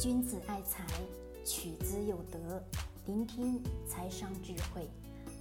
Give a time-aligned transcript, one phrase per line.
[0.00, 0.84] 君子爱财，
[1.44, 2.60] 取之有德。
[3.06, 4.90] 聆听财商智慧，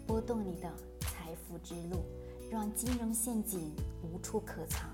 [0.06, 2.06] 拨动你的财富之路，
[2.52, 4.88] 让金融陷阱无处可藏。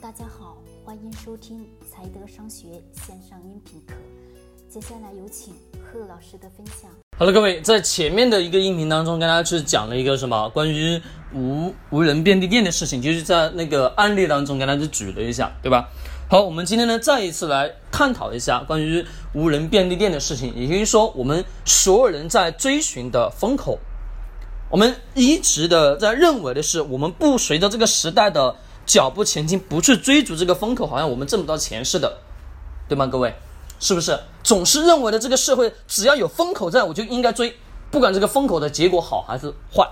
[0.00, 3.94] 大家好，欢迎收听财德商学线上音频课。
[4.68, 6.88] 接下来有请贺老师的分享。
[7.18, 11.02] 好了，各位，在前面的一个音频当中，跟大家去讲了一个什么关于
[11.34, 15.88] 无无人便利店的事情，就是在那个案例当中跟大家举了一下，对吧？
[16.30, 23.80] 好，我们今天呢再一次来探讨一下关于无人便利店的事情，也就是说，我们所有人在追寻的风口，
[24.70, 28.54] 我们一直的在认为的是，我们不随着这个时代的
[28.86, 32.18] 脚步前进，不去追逐这个风口，好像我们挣不到钱似的，
[32.88, 33.08] 对吗？
[33.08, 33.34] 各位，
[33.80, 37.56] 是不是总是认为的这个社会只要有风口在，我就应该追，
[37.90, 39.84] 不管这个风口的结果好还是坏，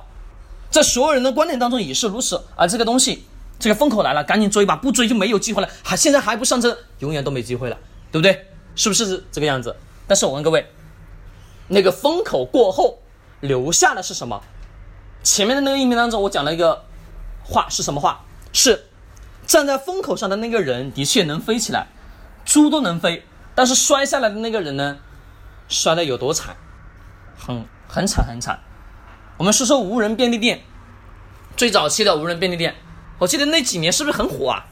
[0.70, 3.24] 在所有人的观念当中也是如此，而这个东西。
[3.58, 5.68] 这个风口来了，赶紧追吧，不追就没有机会了。
[5.82, 7.76] 还现在还不上车，永远都没机会了，
[8.12, 8.46] 对不对？
[8.76, 9.74] 是不是这个样子？
[10.06, 10.66] 但是我问各位，
[11.66, 13.00] 那个风口过后
[13.40, 14.40] 留下的是什么？
[15.24, 16.84] 前面的那个音频当中，我讲了一个
[17.42, 18.24] 话是什么话？
[18.52, 18.86] 是
[19.46, 21.88] 站在风口上的那个人的确能飞起来，
[22.44, 23.24] 猪都能飞，
[23.54, 24.98] 但是摔下来的那个人呢，
[25.68, 26.56] 摔的有多惨？
[27.36, 28.60] 很很惨很惨。
[29.36, 30.60] 我们说说无人便利店，
[31.56, 32.76] 最早期的无人便利店。
[33.18, 34.66] 我记得那几年是不是很火啊？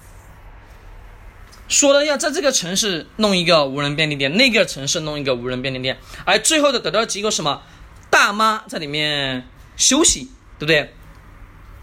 [1.69, 7.63] 说了要在这个城市弄一个无人便利店，那个城市弄一个无人便利店，而最后的得到结果什么？
[8.09, 10.95] 大妈在里面休息，对不对？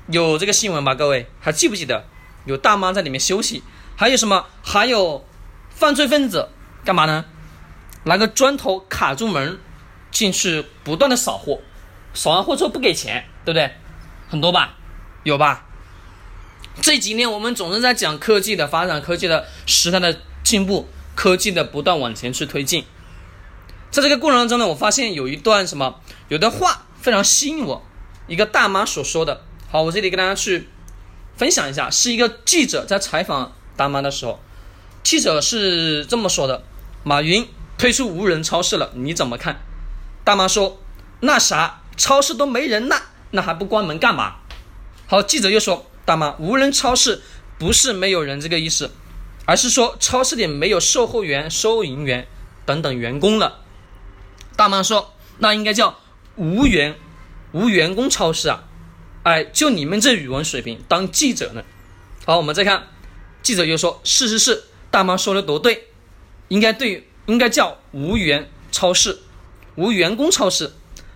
[0.08, 0.95] 有这个新闻吧？
[0.95, 2.06] 各位还记不记得？
[2.45, 3.61] 有大妈在里面休息，
[3.97, 4.45] 还有什么？
[4.64, 5.25] 还有
[5.69, 6.50] 犯罪分子
[6.86, 7.25] 干嘛呢？
[8.06, 9.59] 拿个砖头卡住门
[10.11, 11.59] 进去，不断的扫货，
[12.14, 13.73] 扫完货之后不给钱，对不对？
[14.30, 14.78] 很多吧？
[15.23, 15.66] 有吧？
[16.81, 22.83] 这几年我们总是在讲科技的发展，科技的时代的进步，科技的不断往前去推进。
[23.91, 27.85] 在这个过程当中呢，我发现有一段什么，有的话非常吸引我，
[28.27, 29.44] 一个大妈所说的。
[29.69, 30.67] 好，我这里跟大家去
[31.38, 34.39] 分享一下，是一个记者在采访大妈的时候，
[35.03, 36.63] 记者是这么说的：
[37.03, 37.47] 马云
[37.78, 39.62] 推出无人超市了，你怎么看？
[40.23, 40.79] 大妈说：
[41.19, 44.38] 那啥，超市都没人了，那还不关门干嘛？
[45.06, 45.85] 好，记者又说。
[46.06, 47.22] 大妈，无人超市
[47.58, 48.91] 不是没有人这个意思，
[49.46, 52.28] 而是说超市里没有售货员、收银员
[52.66, 53.62] 等等员工了。
[54.58, 55.97] 大妈说，那应该叫
[56.36, 56.97] 无员
[57.53, 58.66] 无员工超市啊！
[59.24, 61.63] 哎，就你们这语文水平，当记者呢？
[62.25, 62.88] 好，我们再看，
[63.42, 65.88] 记者又说，是是是，大妈说的多对，
[66.50, 69.19] 应该对，应该叫无员超市，
[69.75, 70.74] 无员工超市。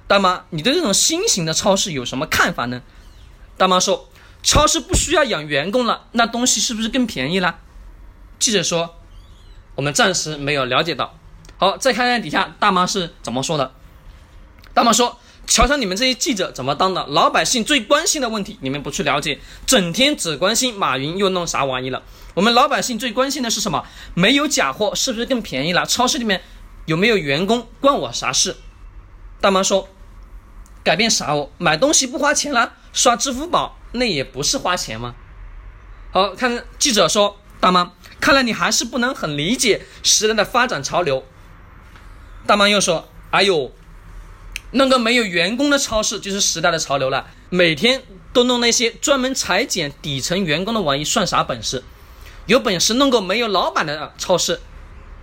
[0.08, 2.82] 大妈，你对这种新型的超市有什么看法呢？
[3.58, 4.10] 大妈说。
[4.48, 7.60] 超市不需要养员工了，那东西是不是更便宜了？
[8.40, 8.96] 记者说
[9.76, 11.20] ：“我们暂时没有了解到。”
[11.60, 13.74] 好，再看看底下大妈是怎么说的。
[14.74, 22.04] 大妈说：“瞧瞧你们这些记者怎么当的，老百姓最关心的问题你们不去了解，整天只关心马云又弄啥玩意了。
[22.34, 23.84] 我们老百姓最关心的是什么？
[24.14, 25.86] 没有假货是不是更便宜了？
[25.86, 26.42] 超市里面
[26.86, 28.56] 有没有员工关我啥事？”
[29.42, 29.90] 大妈说
[30.86, 31.50] ：“改变啥哦？
[31.58, 35.16] 买东西不花钱了，刷支付宝。”那也不是花钱吗？
[36.12, 41.24] 好看，记者说：“大妈，看来你还是不能很理解时代的发展潮流。”
[42.48, 43.72] 大妈又说：“哎呦，
[44.72, 47.28] 那个没有员工的超市就是时代的潮流了。
[47.50, 48.04] 每天
[48.34, 51.84] 都弄那些专门裁剪底层员工的玩意，算啥本事？
[52.46, 54.62] 有本事弄个没有老板的超市，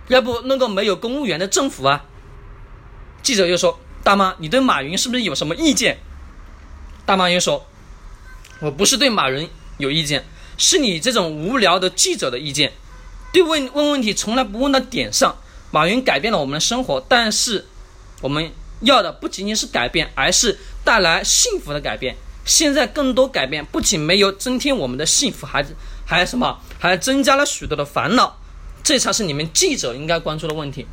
[0.07, 2.05] 要不弄个没有公务员的政府啊？”
[3.23, 5.97] 记者又说：“大妈，你对马云是不是有什么意见？”
[7.05, 7.65] 大妈又说。
[8.65, 10.25] 我不是对马云有意见，
[10.57, 12.73] 是你这种无聊的记者的意见。
[13.31, 15.37] 对问问问题从来不问到点上。
[15.69, 17.67] 马云改变了我们的生活，但是
[18.21, 22.15] 我们要的不仅仅是改变，而是带来幸福的改变。
[22.43, 25.63] 现在更多改变不仅没有增添我们的幸福，还
[26.03, 26.59] 还什么？
[26.79, 28.39] 还增加了许多的烦恼。
[28.83, 30.87] 这才是你们记者应该关注的问题。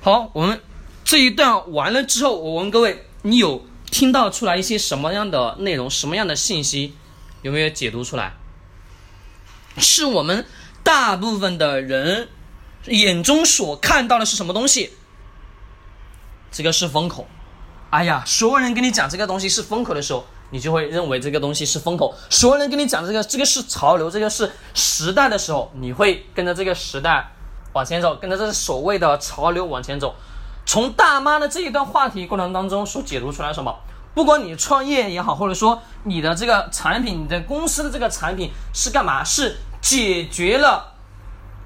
[0.00, 0.58] 好，我们
[1.04, 6.94] 这一段完了之后，我问各位，你有听到出来一些什么样的内容，什么样的信息？
[7.42, 8.32] 有没有解读出来？
[9.76, 10.44] 是我们
[10.82, 12.28] 大部分的人
[12.86, 14.92] 眼中所看到的是什么东西？
[16.50, 17.28] 这个是风口。
[17.90, 22.14] 哎呀，所有人跟你讲这个东西是风口的时候，你就会认为这个东西是风口。
[22.28, 27.32] 所有人跟你讲这个这个是潮流，这个是时代的时候，你会跟着这个时代
[27.72, 30.16] 往前走，跟着这个所谓的潮流往前走。
[30.66, 33.76] 从大妈的这一段话题过程当中所解读出来什么？
[34.14, 39.22] 不管你创业也好，或者说你的这个产品，你的公司的这个产品是干嘛？
[39.22, 40.94] 是解决了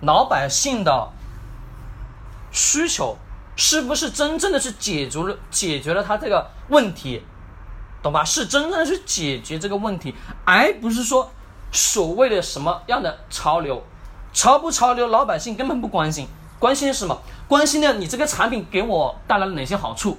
[0.03, 1.09] 老百姓的
[2.53, 3.17] 需求，
[3.57, 7.23] 是不是真正的是解决了解决了他这个问题，
[8.03, 8.23] 懂吧？
[8.23, 10.15] 是真正的去解决这个问题，
[10.45, 11.31] 而不是说
[11.73, 13.83] 所谓的什么样的潮流，
[14.33, 17.23] 潮不潮流，老百姓根本不关心，关心的是什么？
[17.49, 20.19] 关心的你这个产品给我带来了哪些好处？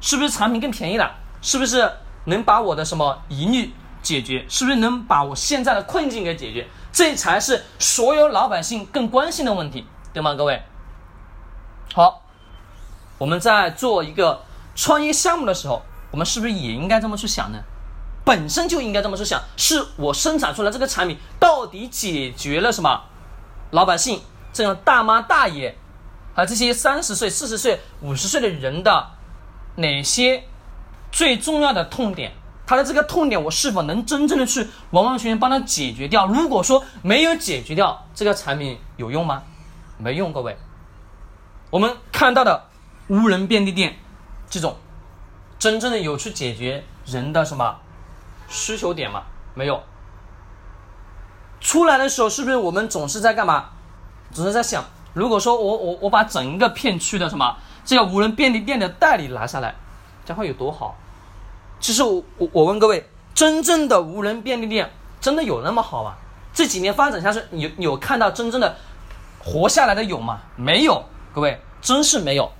[0.00, 1.21] 是不是产品更便宜了？
[1.42, 1.92] 是不是
[2.24, 4.46] 能把我的什么疑虑解决？
[4.48, 6.66] 是不是能把我现在的困境给解决？
[6.92, 10.34] 这才是所有老百姓更关心的问题，对吗？
[10.34, 10.62] 各位，
[11.92, 12.22] 好，
[13.18, 14.42] 我们在做一个
[14.74, 17.58] 创业项目的时候，我们是不是也应该这么去想呢？
[18.24, 23.02] 本身就应该这么去想，是我生产出来这个产品到底解决了什么？
[23.70, 24.22] 老百姓
[24.52, 25.76] 这样大妈大爷。
[26.34, 29.06] 啊，这些三十岁、四十岁、五十岁的人的
[29.76, 30.44] 哪些
[31.12, 32.32] 最重要的痛点？
[32.66, 36.26] 他的这个痛点，我是否能真正的去完完全全帮他解决掉？
[36.26, 39.42] 如果说没有解决掉，这个产品有用吗？
[39.98, 40.56] 没用，各位。
[41.70, 42.68] 我们看到的
[43.08, 43.96] 无人便利店
[44.48, 44.76] 这种，
[45.58, 47.76] 真正的有去解决人的什么
[48.48, 49.24] 需求点吗？
[49.54, 49.82] 没有。
[51.60, 53.70] 出来的时候，是不是我们总是在干嘛？
[54.32, 54.84] 总是在想。
[55.12, 59.74] 如果说我我我把整个片区的什么这个无人便利店的代理拿下来，
[60.24, 60.96] 将会有多好？
[61.80, 64.90] 其实我我我问各位，真正的无人便利店
[65.20, 66.14] 真的有那么好吗？
[66.54, 68.76] 这几年发展下去，有有看到真正的
[69.38, 70.40] 活下来的有吗？
[70.56, 71.04] 没有，
[71.34, 72.50] 各位真是没有。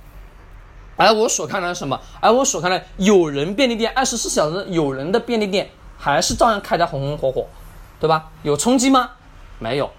[0.95, 1.99] 而我所看到的什么？
[2.19, 7.47] 而我所看到有人便利店，二十四小时有人的便利店，还是照样开得红红火火，
[7.99, 8.31] 对吧？
[8.43, 9.11] 有冲击吗？
[9.59, 9.91] 没有。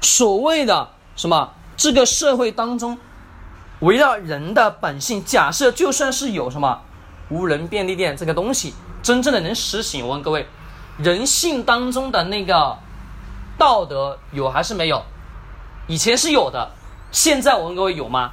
[0.00, 1.52] 所谓的什么？
[1.76, 2.98] 这个社会当中，
[3.78, 6.82] 围绕人的本性，假设就算是有什么
[7.30, 10.46] 无人便利店这个东西，真正的能实行，我问各位，
[10.98, 12.76] 人性当中的那个
[13.56, 15.02] 道德有还是没有？
[15.86, 16.72] 以前是有的，
[17.10, 18.32] 现在我问各位有吗？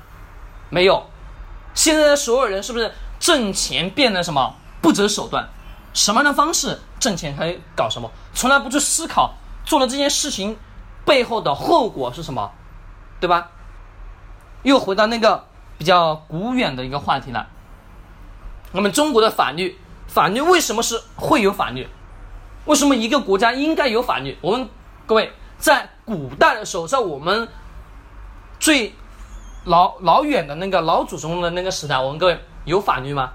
[0.69, 1.05] 没有。
[1.73, 5.47] 现在的所有人是不是挣钱变得什么不择手段？
[5.93, 8.11] 什么样的方式挣钱可以搞什么？
[8.33, 10.57] 从来不去思考做了这件事情
[11.05, 12.51] 背后的后果是什么？
[13.19, 13.51] 对吧？
[14.63, 15.45] 又回到那个
[15.77, 17.47] 比较古远的一个话题了。
[18.77, 19.75] 我们中国的法律，
[20.07, 21.87] 法律为什么是会有法律？
[22.65, 24.37] 为什么一个国家应该有法律？
[24.39, 24.69] 我们
[25.07, 27.47] 各位，在古代的时候，在我们
[28.59, 28.93] 最
[29.65, 33.33] 老老远的那个老祖宗的那个时代，我问各位，有法律吗？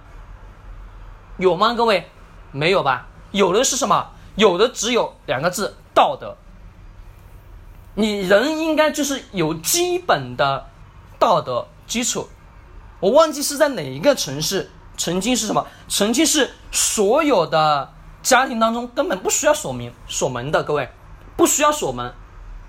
[1.39, 1.75] 有吗？
[1.75, 2.09] 各位，
[2.53, 3.09] 没有吧？
[3.33, 4.11] 有的是什么？
[4.37, 6.37] 有的只有两个字：道德。
[7.97, 10.69] 你人应该就是有基本的
[11.19, 12.29] 道德基础。
[13.01, 14.71] 我忘记是在哪一个城市，
[15.03, 15.67] 曾经是什么？
[15.89, 20.89] 曾经是所有的家庭当中根本不需要锁门锁门的，各位
[21.37, 22.15] 不需要锁门，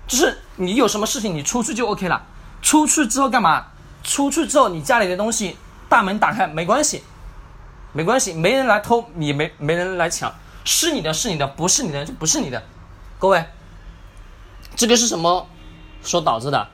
[0.08, 2.26] 就是你有什么事情你出去就 OK 了。
[2.60, 3.66] 出去之后干嘛？
[4.02, 5.56] 出去之后你家里的东西
[5.88, 7.04] 大门打开没关系，
[7.92, 10.34] 没关系，没人来偷，你没没人来抢，
[10.64, 12.60] 是你的是你的，不是你的就不是你的，
[13.20, 13.44] 各位。
[14.74, 15.46] 这个是什么
[16.02, 16.66] 所导致的？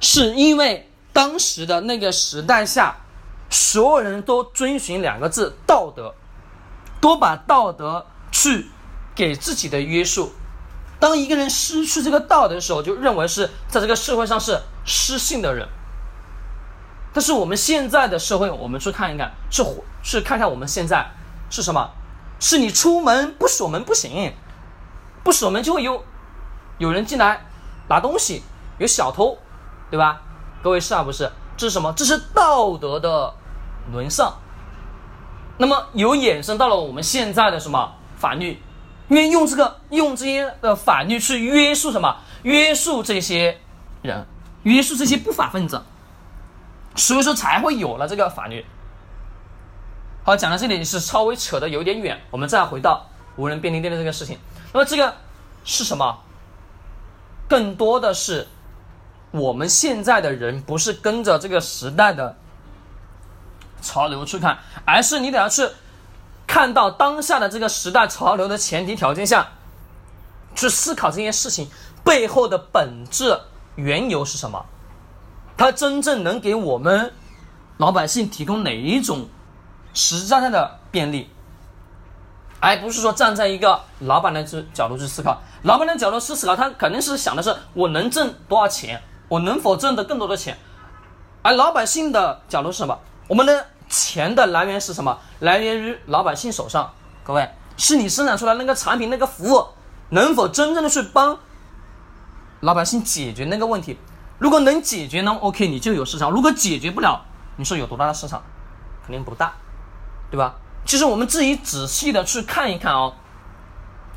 [0.00, 2.96] 是因为当时的那个时代下，
[3.52, 6.14] 所有人都遵循两个字“道德”，
[7.00, 8.70] 都把道德去
[9.14, 10.32] 给自己的约束。
[10.98, 15.68] 当一个人失去这个道德的时候，就认为是在这个社会上是失信的人。
[17.12, 19.62] 但是我们现在的社会，我们去看一看，是
[20.02, 21.10] 是看看我们现在
[21.50, 21.90] 是什么？
[22.40, 24.32] 是你出门不锁门不行，
[25.22, 26.02] 不锁门就会有。
[26.78, 27.44] 有人进来
[27.88, 28.42] 拿东西，
[28.78, 29.38] 有小偷，
[29.90, 30.22] 对吧？
[30.62, 31.30] 各位是啊，不是？
[31.56, 31.92] 这是什么？
[31.92, 33.34] 这是道德的
[33.90, 34.34] 沦丧。
[35.58, 38.60] 那么有衍生到了我们现在的什么法律？
[39.08, 42.16] 因为用这个用这些的法律去约束什么？
[42.42, 43.58] 约束这些
[44.00, 44.26] 人，
[44.62, 45.82] 约束这些不法分子，
[46.96, 48.64] 所以说才会有了这个法律。
[50.24, 54.38] 好，讲到这里是稍微扯的有点远，我们再回到无人便利店的这个事情。
[54.72, 55.14] 那么这个
[55.64, 56.20] 是什么？
[57.48, 58.48] 更多的是，
[59.30, 62.36] 我们现在的人不是跟着这个时代的
[63.82, 65.68] 潮流去看，而是你得要去
[66.46, 69.48] 看到当下的这个时代潮流的前提条件下，
[70.54, 71.68] 去思考这件事情
[72.04, 73.38] 背后的本质
[73.74, 74.64] 缘由是什么，
[75.56, 77.12] 它真正能给我们
[77.78, 79.28] 老百姓提供哪一种
[79.92, 81.30] 实实在在的便利，
[82.60, 85.40] 而不是说站在一个老板的角角度去思考。
[85.62, 90.58] 老板的角度是思考，他肯定是想的是我能挣多少钱，我能否挣得更多的钱。
[91.42, 92.98] 而老百姓的角度是什么？
[93.28, 95.18] 我们的钱的来源是什么？
[95.40, 96.92] 来源于老百姓手上。
[97.24, 99.68] 各位，是你生产出来那个产品、那个服务，
[100.10, 101.38] 能否真正的去帮
[102.60, 103.98] 老百姓解决那个问题？
[104.38, 107.24] 如果能解决呢，OK，你就有市场；如果解决不了，
[107.56, 108.42] 你说有多大的市场？
[109.06, 109.52] 肯定不大，
[110.30, 110.56] 对吧？
[110.84, 113.14] 其实我们自己仔细的去看一看哦，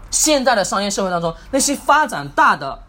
[0.10, 2.82] 现在的商业社会当中，那些发展大的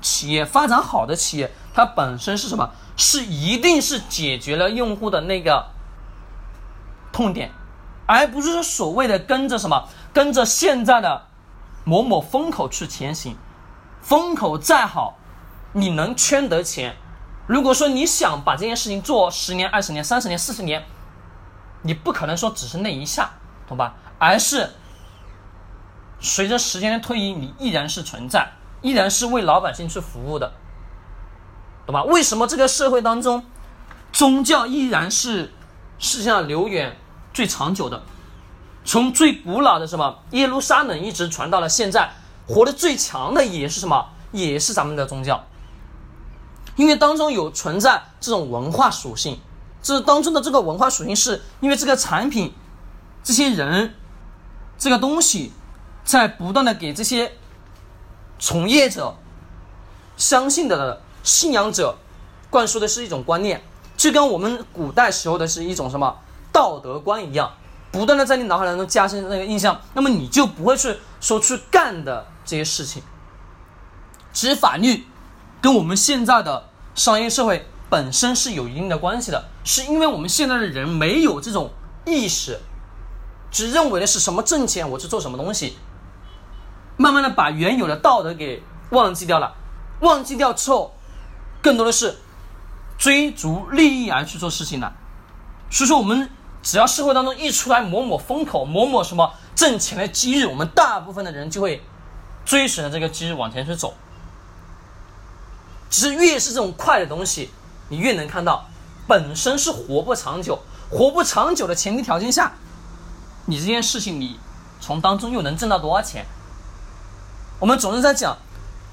[0.00, 2.70] 企业、发展好的企业，它本身是什么？
[3.00, 5.70] 是一定是解决了用户的那个
[7.10, 7.50] 痛点，
[8.04, 11.26] 而不是说所谓的跟着什么，跟着现在的
[11.84, 13.36] 某某风口去前行。
[14.02, 15.16] 风口再好，
[15.72, 16.96] 你能圈得钱？
[17.46, 20.84] 如果说你想把这件事情做十年、二十年、三十年、四十年，
[21.82, 23.30] 你不可能说只是那一下，
[23.66, 23.94] 懂吧？
[24.18, 24.70] 而是
[26.20, 28.52] 随着时间的推移，你依然是存在，
[28.82, 30.52] 依然是为老百姓去服务的，
[31.90, 32.04] 懂吧？
[32.04, 33.44] 为什么这个社会当中，
[34.12, 35.52] 宗教依然是
[35.98, 36.96] 世界上流远
[37.34, 38.02] 最长久的？
[38.84, 42.12] 从最古老的什么耶路撒冷一直传到了现在。
[42.48, 44.08] 活得最强的也是什么？
[44.32, 45.44] 也是咱们的宗教，
[46.74, 49.38] 因为当中有存在这种文化属性。
[49.82, 52.52] 这当中的这个文化属性，是因为这个产品、
[53.22, 53.94] 这些人、
[54.78, 55.52] 这个东西，
[56.04, 57.32] 在不断的给这些
[58.38, 59.14] 从业者、
[60.16, 61.96] 相信的信仰者
[62.48, 63.62] 灌输的是一种观念，
[63.96, 66.16] 就跟我们古代时候的是一种什么
[66.52, 67.52] 道德观一样，
[67.90, 72.26] 不断的在你脑海当中加深那个印象，那么你就不会去说去干的。
[72.42, 73.00] 这些事情，
[74.32, 75.06] 其实法律
[75.60, 81.70] 跟我们现在的商业社会本身是有一定的关系的，是因为我们现在的人没有这种
[82.04, 82.58] 意识，
[83.52, 85.76] 只认为的是什么挣钱我去做什么东西，
[86.96, 89.54] 慢慢的把原有的道德给忘记掉了，
[90.00, 90.96] 忘记掉之后，
[91.62, 92.18] 更多的是
[92.98, 94.92] 追逐利益而去做事情的。
[95.70, 96.30] 所以说，我们
[96.62, 101.82] 只要社会当中一出来某某风口、某某什么挣钱的机遇，我们大部分的人就会。
[102.42, 103.94] 追随着这个机制往前去走，
[105.88, 107.50] 其实越是这种快的东西，
[107.90, 108.66] 你越能看到
[109.06, 110.58] 本身是活不长久，
[110.90, 112.54] 活不长久的前提条件下，
[113.44, 114.40] 你这件事情你
[114.80, 116.26] 从当中又能挣到多少钱？
[117.60, 118.36] 我们总是在讲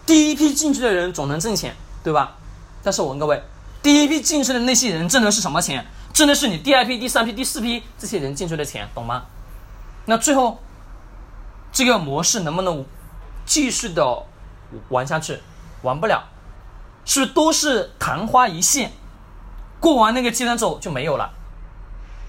[0.05, 2.36] 第一批进去的人总能挣钱，对吧？
[2.87, 3.43] 但是我问各位，
[3.83, 5.85] 第一批进去的那些人挣的是什么钱？
[6.13, 9.25] 挣的是你第二批、第三批、第四批这些人进去的钱，懂吗？
[10.05, 10.59] 那最后
[11.73, 12.85] 这个模式能不能？
[13.45, 14.23] 继续的
[14.87, 15.41] 玩下去，
[15.81, 16.23] 玩不了，
[17.03, 18.91] 是不是都是昙花一现？
[19.81, 21.31] 过完那个阶段之后就没有了。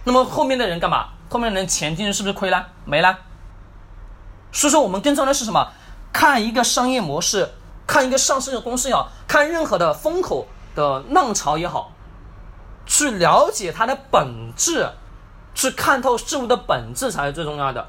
[0.05, 1.11] 那么后面的人干嘛？
[1.29, 2.67] 后面的人钱进去是不是亏了？
[2.85, 3.19] 没了。
[4.51, 5.73] 所以说，我们更重要的是什么？
[6.13, 7.49] 看一个商业模式，
[7.89, 11.91] 看一个上市的公司也好，看任何的风口的浪潮也好，
[12.87, 14.89] 去了解它的本质，
[15.55, 17.89] 去看透事物的本质才是最重要的，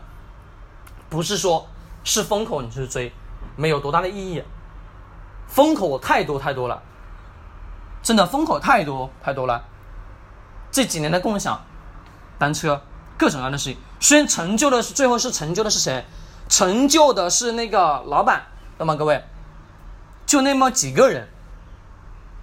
[1.07, 1.67] 不是说。
[2.01, 3.11] 是风口，你去追，
[3.57, 4.41] 没有多大的意义。
[5.47, 6.81] 风口太多太多了，
[8.01, 9.61] 真的风口太多太多了。
[10.71, 11.61] 这几年的共享
[12.39, 12.81] 单车，
[13.17, 16.05] 各种各样的事情，虽然成就的是最后是成就的是谁？
[16.47, 19.21] 成就的是那个老板，那么各位，
[20.29, 21.27] 就那么几个人。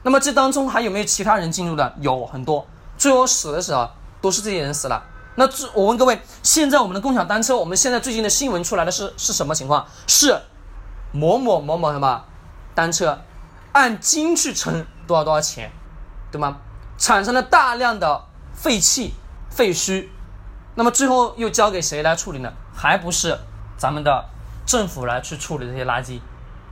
[0.03, 1.95] 那么这当中还有没有其他人进入的？
[2.01, 2.67] 有很多，
[2.99, 3.89] 最后死的时候
[4.21, 5.05] 都是这些人死了。
[5.37, 9.87] 那这我问各位，现在我们的共享单车，我们现在最近的新闻出来的是是什么情况？
[10.09, 10.37] 是
[11.13, 12.25] 某某某某什么
[12.75, 13.21] 单车
[13.71, 15.71] 按斤去称多少多少钱，
[16.33, 16.57] 对吗？
[16.99, 19.15] 产生了大量的废气
[19.49, 20.09] 废墟，
[20.75, 22.53] 那么最后又交给谁来处理呢？
[22.75, 23.39] 还不是
[23.77, 24.25] 咱们的
[24.67, 26.19] 政府来去处理这些垃圾，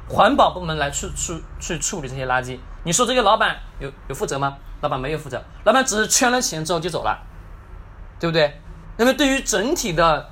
[0.09, 2.59] 环保部门来去去去处理这些垃圾？
[2.85, 4.57] 你说这个老板有有负责吗？
[4.81, 7.19] 老板没有负责，老板只是圈了钱之后就走了。
[8.21, 8.61] 对不对？
[8.97, 10.31] 那么对于整体的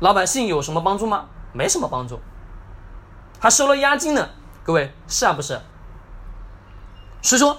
[0.00, 1.26] 老百姓有什么帮助吗？
[1.52, 2.20] 没什么帮助，
[3.38, 4.28] 还收了押金呢。
[4.64, 5.58] 各位是啊不是？
[7.22, 7.56] 所以说，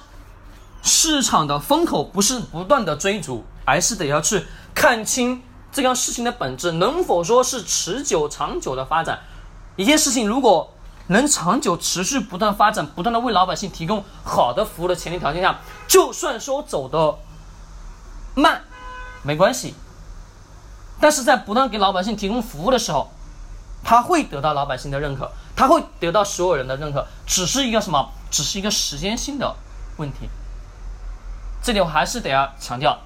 [0.83, 4.45] 市场的风口不是不断的追逐，而是得要去
[4.75, 9.21] 看清这样事情的本质，能否说是持久长久的发展。
[9.77, 10.71] 一件事情如果
[11.09, 17.19] 能长久持续不断发展，不断的为老百姓提供好的服务的前提条件下，就算说走的
[18.33, 18.63] 慢。
[19.21, 19.75] 没关系，
[21.01, 23.11] 但是在不断给老百姓提供服务的时候，
[23.83, 28.11] 他会得到老百姓的认可，他会得到所有人的认可，只是一个什么？
[28.31, 29.55] 只是一个时间性的
[29.97, 30.29] 问题。
[31.61, 32.99] 这里我还是得要强调，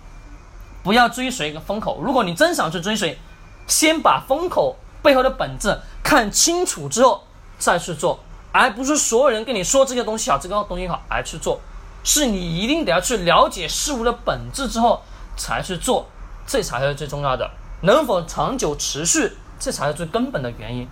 [0.83, 1.99] 不要追随一个风口。
[2.01, 3.17] 如果你真想去追随，
[3.65, 7.23] 先把风口背后的本质看清楚之后
[7.57, 8.19] 再去做，
[8.51, 11.59] 而不是所有人跟你说这个东西好，这个东西好而去做，
[12.03, 15.01] 是你一定得要去了解事物的本质之后。
[15.35, 16.05] 才去做，
[16.45, 17.49] 这才是最重要的。
[17.81, 20.87] 能否长久持续，这才是最根本的原因。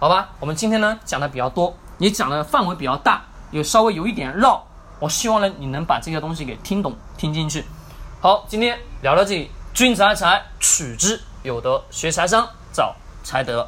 [0.00, 4.66] 好吧，我们今天呢讲的比较多，也讲的范围比较大，有稍微有一点绕。
[4.98, 7.66] 我希望呢，你能把这些东西给听懂、听进去。
[8.22, 13.62] 好，今天聊到这里，君子爱财，取之有德，学财商，找财德。